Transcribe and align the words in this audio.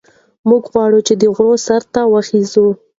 موږ 0.49 0.63
غواړو 0.71 0.99
چې 1.07 1.13
د 1.21 1.23
غره 1.35 1.55
سر 1.65 1.81
ته 1.93 2.01
وخېژو. 2.13 2.67